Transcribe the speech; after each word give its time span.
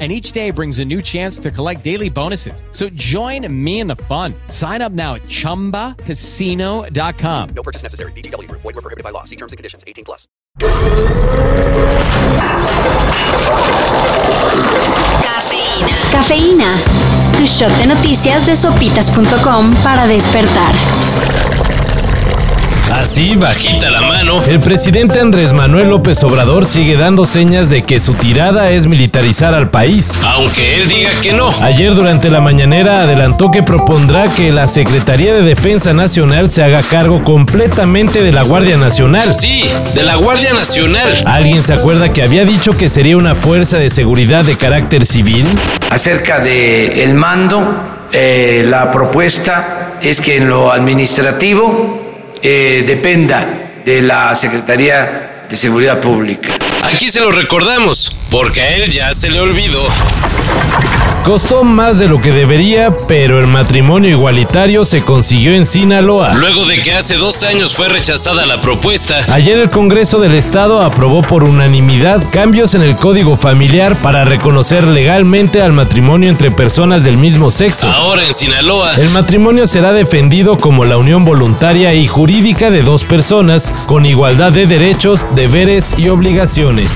And 0.00 0.12
each 0.12 0.30
day 0.30 0.52
brings 0.52 0.78
a 0.78 0.84
new 0.84 1.02
chance 1.02 1.40
to 1.40 1.50
collect 1.50 1.82
daily 1.82 2.08
bonuses. 2.08 2.62
So 2.70 2.88
join 2.90 3.52
me 3.52 3.80
in 3.80 3.88
the 3.88 3.96
fun. 4.06 4.32
Sign 4.46 4.80
up 4.80 4.92
now 4.92 5.16
at 5.16 5.22
chumbacasino.com. 5.22 7.48
No 7.50 7.62
purchase 7.64 7.82
necessary. 7.82 8.12
VGW 8.12 8.46
Group. 8.46 8.60
Void 8.60 8.76
were 8.76 8.82
prohibited 8.82 9.02
by 9.02 9.10
law. 9.10 9.24
See 9.24 9.34
terms 9.34 9.52
and 9.52 9.56
conditions. 9.56 9.82
18 9.88 10.04
plus. 10.04 10.28
Cafeína. 15.22 15.96
Cafeína. 16.12 16.74
Tu 17.36 17.46
shot 17.46 17.70
de 17.78 17.86
noticias 17.86 18.46
de 18.46 18.56
sopitas.com 18.56 19.74
para 19.82 20.06
despertar. 20.06 20.72
Así, 22.92 23.36
bajita 23.36 23.90
la 23.90 24.00
mano, 24.00 24.42
el 24.48 24.60
presidente 24.60 25.20
Andrés 25.20 25.52
Manuel 25.52 25.90
López 25.90 26.22
Obrador 26.24 26.66
sigue 26.66 26.96
dando 26.96 27.26
señas 27.26 27.68
de 27.68 27.82
que 27.82 28.00
su 28.00 28.14
tirada 28.14 28.70
es 28.70 28.86
militarizar 28.86 29.54
al 29.54 29.68
país. 29.68 30.18
Aunque 30.24 30.78
él 30.78 30.88
diga 30.88 31.10
que 31.22 31.32
no. 31.32 31.50
Ayer 31.60 31.94
durante 31.94 32.30
la 32.30 32.40
mañanera 32.40 33.02
adelantó 33.02 33.50
que 33.50 33.62
propondrá 33.62 34.28
que 34.28 34.50
la 34.52 34.66
Secretaría 34.66 35.34
de 35.34 35.42
Defensa 35.42 35.92
Nacional 35.92 36.50
se 36.50 36.62
haga 36.62 36.82
cargo 36.82 37.22
completamente 37.22 38.22
de 38.22 38.32
la 38.32 38.42
Guardia 38.42 38.78
Nacional. 38.78 39.34
Sí, 39.34 39.64
de 39.94 40.02
la 40.02 40.16
Guardia 40.16 40.54
Nacional. 40.54 41.14
¿Alguien 41.26 41.62
se 41.62 41.74
acuerda 41.74 42.10
que 42.10 42.22
había 42.22 42.44
dicho 42.44 42.76
que 42.76 42.88
sería 42.88 43.16
una 43.16 43.34
fuerza 43.34 43.78
de 43.78 43.90
seguridad 43.90 44.44
de 44.44 44.56
carácter 44.56 45.04
civil? 45.04 45.46
Acerca 45.90 46.40
del 46.40 46.98
el 46.98 47.14
mando, 47.14 47.62
eh, 48.12 48.64
la 48.66 48.90
propuesta 48.90 49.98
es 50.00 50.20
que 50.20 50.38
en 50.38 50.48
lo 50.48 50.72
administrativo 50.72 52.07
eh, 52.42 52.84
dependa 52.86 53.46
de 53.84 54.02
la 54.02 54.34
Secretaría 54.34 55.44
de 55.48 55.56
Seguridad 55.56 56.00
Pública. 56.00 56.50
Aquí 56.94 57.10
se 57.10 57.20
lo 57.20 57.30
recordamos, 57.30 58.10
porque 58.30 58.62
a 58.62 58.76
él 58.76 58.88
ya 58.88 59.12
se 59.12 59.28
le 59.28 59.40
olvidó. 59.40 59.86
Costó 61.28 61.62
más 61.62 61.98
de 61.98 62.08
lo 62.08 62.22
que 62.22 62.32
debería, 62.32 62.88
pero 63.06 63.38
el 63.38 63.46
matrimonio 63.46 64.08
igualitario 64.08 64.86
se 64.86 65.02
consiguió 65.02 65.52
en 65.52 65.66
Sinaloa. 65.66 66.32
Luego 66.32 66.64
de 66.64 66.80
que 66.80 66.94
hace 66.94 67.16
dos 67.16 67.42
años 67.42 67.74
fue 67.74 67.88
rechazada 67.88 68.46
la 68.46 68.62
propuesta. 68.62 69.18
Ayer 69.30 69.58
el 69.58 69.68
Congreso 69.68 70.20
del 70.20 70.34
Estado 70.34 70.80
aprobó 70.80 71.20
por 71.20 71.44
unanimidad 71.44 72.24
cambios 72.32 72.74
en 72.74 72.80
el 72.80 72.96
Código 72.96 73.36
Familiar 73.36 74.00
para 74.00 74.24
reconocer 74.24 74.88
legalmente 74.88 75.60
al 75.60 75.74
matrimonio 75.74 76.30
entre 76.30 76.50
personas 76.50 77.04
del 77.04 77.18
mismo 77.18 77.50
sexo. 77.50 77.88
Ahora 77.88 78.24
en 78.24 78.32
Sinaloa, 78.32 78.94
el 78.94 79.10
matrimonio 79.10 79.66
será 79.66 79.92
defendido 79.92 80.56
como 80.56 80.86
la 80.86 80.96
unión 80.96 81.26
voluntaria 81.26 81.92
y 81.92 82.06
jurídica 82.06 82.70
de 82.70 82.82
dos 82.82 83.04
personas 83.04 83.74
con 83.84 84.06
igualdad 84.06 84.52
de 84.52 84.66
derechos, 84.66 85.26
deberes 85.34 85.94
y 85.98 86.08
obligaciones. 86.08 86.77
Gol 86.78 86.86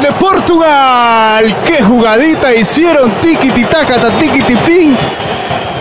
de 0.00 0.12
Portugal. 0.18 1.56
¡Qué 1.64 1.80
jugadita 1.84 2.52
hicieron! 2.52 3.20
Tiki 3.20 3.52
titaca, 3.52 4.00
tiki 4.18 4.42
tipín. 4.42 4.98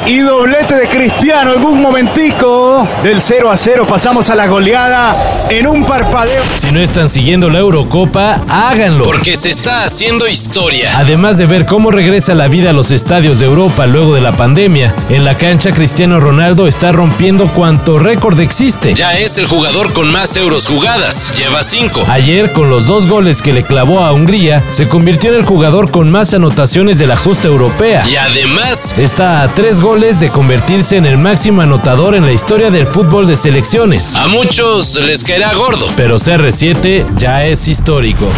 Y 0.06 0.20
doblete 0.20 0.76
de 0.76 0.88
Cristiano 0.88 1.54
en 1.54 1.64
un 1.64 1.82
momentico. 1.82 2.88
Del 3.04 3.22
0 3.22 3.52
a 3.52 3.58
0 3.58 3.86
pasamos 3.88 4.30
a 4.30 4.36
la 4.36 4.48
goleada 4.48 5.48
en 5.50 5.68
un 5.68 5.86
parpadeo. 5.86 6.42
Si 6.58 6.72
no 6.72 6.80
están 6.80 7.10
siguiendo 7.10 7.50
la 7.50 7.60
Eurocopa, 7.60 8.42
háganlo. 8.48 9.04
Porque 9.04 9.36
se 9.36 9.50
está 9.50 9.84
haciendo 9.84 10.28
historia. 10.28 10.92
Además 10.98 11.38
de 11.38 11.46
ver 11.46 11.66
cómo 11.66 11.92
regresa 11.92 12.34
la 12.34 12.48
vida 12.48 12.72
a 12.72 12.74
los 12.74 12.92
estadios 12.92 13.40
de 13.40 13.46
Europa 13.46 13.86
luego 13.86 14.16
de 14.16 14.22
la 14.22 14.32
pandemia, 14.32 14.96
en 15.10 15.26
la 15.26 15.38
cancha 15.38 15.74
Cristiano 15.74 16.20
Ronaldo 16.20 16.68
está 16.68 16.92
rompiendo 16.92 17.48
cuanto 17.48 18.00
récord 18.00 18.40
existe. 18.40 18.94
Ya 18.96 19.14
es 19.18 19.38
el 19.38 19.46
jugador 19.46 19.94
con 19.94 20.12
más 20.12 20.36
euros 20.38 20.68
jugadas. 20.68 21.32
Lleva 21.38 21.62
5. 21.62 22.06
Ayer, 22.10 22.52
con 22.54 22.70
los 22.70 22.88
dos 22.88 23.08
goles 23.08 23.42
que 23.42 23.54
le 23.54 23.64
clavó 23.64 24.00
a 24.00 24.14
Hungría, 24.14 24.64
se 24.72 24.88
convirtió 24.88 25.32
en 25.32 25.38
el 25.38 25.46
jugador 25.46 25.92
con 25.92 26.10
más 26.10 26.34
anotaciones 26.34 26.98
de 26.98 27.08
la 27.08 27.18
justa 27.18 27.48
europea. 27.48 28.04
Y 28.08 28.16
además, 28.16 28.96
está 28.98 29.44
a 29.44 29.48
tres 29.48 29.82
goles 29.82 29.89
de 29.90 30.30
convertirse 30.30 30.98
en 30.98 31.06
el 31.08 31.18
máximo 31.18 31.64
anotador 31.64 32.14
en 32.14 32.24
la 32.24 32.32
historia 32.32 32.70
del 32.70 32.86
fútbol 32.86 33.26
de 33.26 33.36
selecciones. 33.36 34.14
A 34.14 34.28
muchos 34.28 35.04
les 35.04 35.24
caerá 35.24 35.52
gordo, 35.54 35.84
pero 35.98 36.18
CR7 36.18 37.16
ya 37.18 37.44
es 37.46 37.68
histórico. 37.68 38.30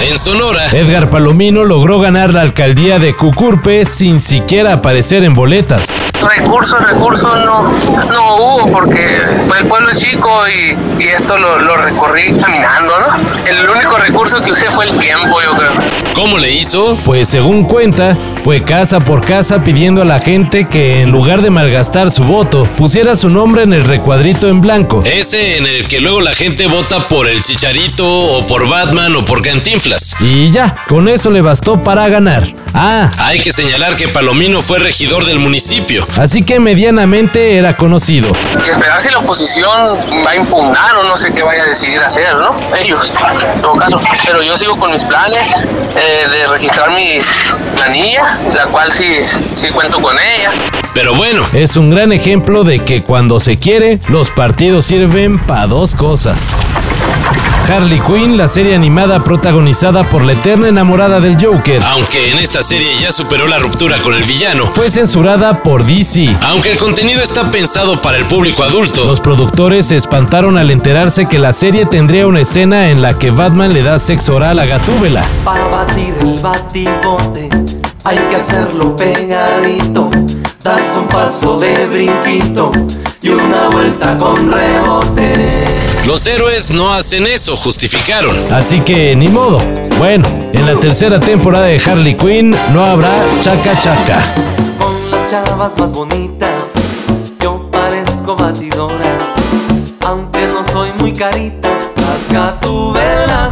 En 0.00 0.18
Sonora, 0.18 0.66
Edgar 0.72 1.10
Palomino 1.10 1.64
logró 1.64 2.00
ganar 2.00 2.32
la 2.32 2.40
alcaldía 2.40 2.98
de 2.98 3.14
Cucurpe 3.14 3.84
sin 3.84 4.20
siquiera 4.20 4.72
aparecer 4.72 5.22
en 5.22 5.34
boletas. 5.34 6.00
Recursos, 6.36 6.82
recursos 6.84 7.36
no, 7.44 7.68
no 8.08 8.36
hubo 8.36 8.72
porque 8.72 9.04
el 9.58 9.66
pueblo 9.66 9.90
es 9.90 9.98
chico 9.98 10.30
y, 10.48 11.02
y 11.02 11.08
esto 11.08 11.36
lo, 11.38 11.58
lo, 11.58 11.76
recorrí 11.76 12.36
caminando, 12.36 12.92
¿no? 13.00 13.46
El 13.46 13.68
único 13.68 13.96
recurso 13.96 14.40
que 14.40 14.52
usé 14.52 14.70
fue 14.70 14.86
el 14.86 14.98
tiempo, 14.98 15.40
yo 15.42 15.56
creo. 15.56 15.72
¿Cómo 16.22 16.38
le 16.38 16.52
hizo? 16.52 16.96
Pues 17.04 17.26
según 17.26 17.64
cuenta, 17.64 18.16
fue 18.44 18.62
casa 18.62 19.00
por 19.00 19.26
casa 19.26 19.64
pidiendo 19.64 20.02
a 20.02 20.04
la 20.04 20.20
gente 20.20 20.68
que 20.68 21.00
en 21.00 21.10
lugar 21.10 21.42
de 21.42 21.50
malgastar 21.50 22.12
su 22.12 22.22
voto, 22.22 22.64
pusiera 22.76 23.16
su 23.16 23.28
nombre 23.28 23.64
en 23.64 23.72
el 23.72 23.82
recuadrito 23.82 24.48
en 24.48 24.60
blanco. 24.60 25.02
Ese 25.04 25.56
en 25.56 25.66
el 25.66 25.88
que 25.88 25.98
luego 25.98 26.20
la 26.20 26.32
gente 26.32 26.68
vota 26.68 27.00
por 27.08 27.26
el 27.26 27.42
chicharito 27.42 28.06
o 28.08 28.46
por 28.46 28.68
Batman 28.68 29.16
o 29.16 29.24
por 29.24 29.42
Cantinflas. 29.42 30.14
Y 30.20 30.52
ya, 30.52 30.76
con 30.86 31.08
eso 31.08 31.28
le 31.32 31.40
bastó 31.40 31.82
para 31.82 32.08
ganar. 32.08 32.46
Ah, 32.72 33.10
hay 33.18 33.40
que 33.40 33.52
señalar 33.52 33.96
que 33.96 34.08
Palomino 34.08 34.62
fue 34.62 34.78
regidor 34.78 35.26
del 35.26 35.38
municipio, 35.38 36.06
así 36.16 36.42
que 36.42 36.58
medianamente 36.58 37.56
era 37.56 37.76
conocido. 37.76 38.32
Que 38.64 38.70
esperar 38.70 38.98
si 39.00 39.10
la 39.10 39.18
oposición 39.18 39.98
va 40.24 40.30
a 40.30 40.36
impugnar 40.36 40.96
o 40.96 41.02
no 41.02 41.14
sé 41.16 41.32
qué 41.34 41.42
vaya 41.42 41.64
a 41.64 41.66
decidir 41.66 42.00
hacer, 42.00 42.34
¿no? 42.36 42.58
Ellos, 42.82 43.12
en 43.54 43.60
todo 43.60 43.74
caso. 43.74 44.00
Pero 44.24 44.42
yo 44.42 44.56
sigo 44.56 44.78
con 44.78 44.90
mis 44.90 45.04
planes 45.04 45.50
eh, 45.96 46.11
de 46.12 46.46
registrar 46.46 46.90
mi 46.90 47.18
planilla, 47.74 48.38
la 48.54 48.66
cual 48.66 48.92
sí, 48.92 49.24
sí 49.54 49.70
cuento 49.70 50.00
con 50.00 50.16
ella. 50.18 50.50
Pero 50.94 51.14
bueno, 51.14 51.44
es 51.52 51.76
un 51.76 51.90
gran 51.90 52.12
ejemplo 52.12 52.64
de 52.64 52.80
que 52.80 53.02
cuando 53.02 53.40
se 53.40 53.58
quiere, 53.58 53.98
los 54.08 54.30
partidos 54.30 54.84
sirven 54.84 55.38
para 55.38 55.66
dos 55.66 55.94
cosas. 55.94 56.58
Harley 57.68 58.00
Quinn, 58.00 58.36
la 58.36 58.48
serie 58.48 58.74
animada 58.74 59.22
protagonizada 59.22 60.02
por 60.02 60.24
la 60.24 60.32
eterna 60.32 60.68
enamorada 60.68 61.20
del 61.20 61.42
Joker, 61.42 61.80
aunque 61.90 62.30
en 62.32 62.38
esta 62.38 62.62
serie 62.62 62.88
ya 63.00 63.12
superó 63.12 63.46
la 63.46 63.58
ruptura 63.58 64.02
con 64.02 64.14
el 64.14 64.24
villano, 64.24 64.66
fue 64.66 64.90
censurada 64.90 65.62
por 65.62 65.86
DC. 65.86 66.28
Aunque 66.42 66.72
el 66.72 66.76
contenido 66.78 67.22
está 67.22 67.50
pensado 67.50 68.02
para 68.02 68.18
el 68.18 68.24
público 68.24 68.64
adulto, 68.64 69.04
los 69.04 69.20
productores 69.20 69.86
se 69.86 69.96
espantaron 69.96 70.58
al 70.58 70.70
enterarse 70.70 71.26
que 71.26 71.38
la 71.38 71.52
serie 71.52 71.86
tendría 71.86 72.26
una 72.26 72.40
escena 72.40 72.90
en 72.90 73.00
la 73.00 73.16
que 73.16 73.30
Batman 73.30 73.72
le 73.72 73.82
da 73.82 73.98
sexo 73.98 74.36
oral 74.36 74.58
a 74.58 74.66
Gatúbela. 74.66 75.24
Para 75.44 75.64
batir 75.68 76.14
el 76.20 76.38
batibote 76.40 77.48
hay 78.04 78.18
que 78.18 78.36
hacerlo 78.36 78.96
pegadito, 78.96 80.10
das 80.62 80.96
un 80.96 81.08
paso 81.08 81.56
de 81.58 81.86
brinquito 81.86 82.70
y 83.20 83.30
una 83.30 83.68
vuelta 83.68 84.16
con 84.16 84.52
rebote. 84.52 85.64
Los 86.06 86.26
héroes 86.26 86.72
no 86.72 86.92
hacen 86.92 87.26
eso, 87.26 87.56
justificaron. 87.56 88.36
Así 88.52 88.80
que 88.80 89.14
ni 89.16 89.28
modo. 89.28 89.60
Bueno, 89.98 90.26
en 90.52 90.66
la 90.66 90.74
tercera 90.78 91.18
temporada 91.18 91.66
de 91.66 91.80
Harley 91.84 92.14
Quinn 92.14 92.54
no 92.72 92.84
habrá 92.84 93.12
chaca 93.40 93.78
chaca. 93.80 94.20
Con 94.78 95.10
las 95.10 95.30
chavas 95.30 95.72
más 95.78 95.92
bonitas, 95.92 96.74
yo 97.40 97.68
parezco 97.70 98.36
batidora. 98.36 99.18
Aunque 100.06 100.46
no 100.46 100.64
soy 100.72 100.92
muy 100.92 101.12
carita, 101.12 101.68
las 101.96 102.32
gatubelas. 102.32 103.51